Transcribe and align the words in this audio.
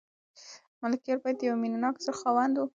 ملکیار 0.81 1.17
بابا 1.23 1.37
د 1.37 1.39
یو 1.47 1.55
مینه 1.61 1.77
ناک 1.83 1.95
زړه 2.05 2.13
خاوند 2.19 2.53
و. 2.55 2.65